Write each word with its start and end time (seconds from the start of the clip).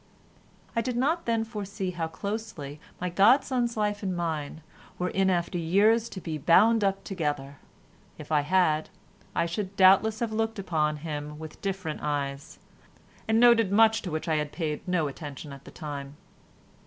I 0.75 0.81
did 0.81 0.97
not 0.97 1.27
then 1.27 1.43
foresee 1.43 1.91
how 1.91 2.07
closely 2.07 2.79
my 2.99 3.07
godson's 3.09 3.77
life 3.77 4.01
and 4.01 4.17
mine 4.17 4.63
were 4.97 5.09
in 5.09 5.29
after 5.29 5.59
years 5.59 6.09
to 6.09 6.19
be 6.19 6.39
bound 6.39 6.83
up 6.83 7.03
together; 7.03 7.57
if 8.17 8.31
I 8.31 8.41
had, 8.41 8.89
I 9.35 9.45
should 9.45 9.75
doubtless 9.75 10.19
have 10.19 10.31
looked 10.33 10.57
upon 10.57 10.97
him 11.05 11.37
with 11.37 11.61
different 11.61 11.99
eyes 12.01 12.57
and 13.27 13.39
noted 13.39 13.71
much 13.71 14.01
to 14.01 14.09
which 14.09 14.27
I 14.27 14.43
paid 14.45 14.87
no 14.87 15.07
attention 15.07 15.53
at 15.53 15.65
the 15.65 15.71
time. 15.71 16.17